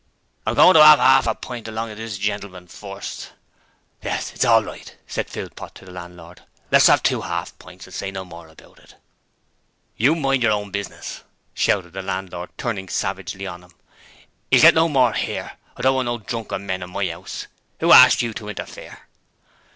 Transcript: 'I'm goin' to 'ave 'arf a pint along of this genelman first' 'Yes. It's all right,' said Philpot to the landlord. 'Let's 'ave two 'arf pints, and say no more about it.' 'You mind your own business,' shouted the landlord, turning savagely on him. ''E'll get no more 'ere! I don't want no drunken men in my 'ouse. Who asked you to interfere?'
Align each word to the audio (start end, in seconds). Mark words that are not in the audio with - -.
'I'm 0.47 0.55
goin' 0.55 0.73
to 0.73 0.81
'ave 0.81 0.99
'arf 0.99 1.27
a 1.27 1.35
pint 1.35 1.67
along 1.67 1.91
of 1.91 1.97
this 1.97 2.17
genelman 2.17 2.65
first' 2.67 3.33
'Yes. 4.03 4.33
It's 4.33 4.43
all 4.43 4.63
right,' 4.63 4.97
said 5.05 5.29
Philpot 5.29 5.75
to 5.75 5.85
the 5.85 5.91
landlord. 5.91 6.41
'Let's 6.71 6.89
'ave 6.89 7.03
two 7.03 7.21
'arf 7.21 7.53
pints, 7.59 7.85
and 7.85 7.93
say 7.93 8.09
no 8.09 8.25
more 8.25 8.47
about 8.47 8.79
it.' 8.79 8.95
'You 9.97 10.15
mind 10.15 10.41
your 10.41 10.53
own 10.53 10.71
business,' 10.71 11.21
shouted 11.53 11.93
the 11.93 12.01
landlord, 12.01 12.49
turning 12.57 12.89
savagely 12.89 13.45
on 13.45 13.61
him. 13.63 13.73
''E'll 14.49 14.61
get 14.63 14.73
no 14.73 14.89
more 14.89 15.13
'ere! 15.15 15.51
I 15.77 15.83
don't 15.83 15.93
want 15.93 16.07
no 16.07 16.17
drunken 16.17 16.65
men 16.65 16.81
in 16.81 16.89
my 16.89 17.07
'ouse. 17.11 17.45
Who 17.79 17.91
asked 17.91 18.23
you 18.23 18.33
to 18.33 18.49
interfere?' 18.49 19.05